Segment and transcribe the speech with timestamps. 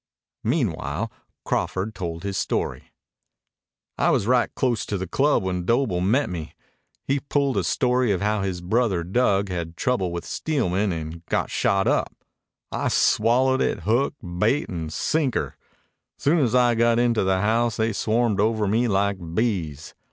[0.43, 1.11] Meanwhile
[1.45, 2.91] Crawford told his story.
[3.99, 6.55] "I was right close to the club when Doble met me.
[7.03, 11.23] He pulled a story of how his brother Dug had had trouble with Steelman and
[11.27, 12.15] got shot up.
[12.71, 15.55] I swallowed it hook, bait, and sinker.
[16.17, 19.93] Soon as I got into the house they swarmed over me like bees.